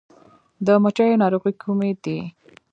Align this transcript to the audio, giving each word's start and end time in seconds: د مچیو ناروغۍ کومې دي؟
د 0.65 0.67
مچیو 0.83 1.19
ناروغۍ 1.21 1.53
کومې 1.63 1.91
دي؟ 2.03 2.19